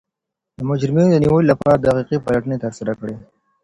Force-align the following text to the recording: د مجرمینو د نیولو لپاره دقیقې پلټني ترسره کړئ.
د 0.57 0.59
مجرمینو 0.69 1.11
د 1.13 1.17
نیولو 1.23 1.49
لپاره 1.51 1.75
دقیقې 1.77 2.17
پلټني 2.25 2.57
ترسره 2.63 2.91
کړئ. 2.99 3.15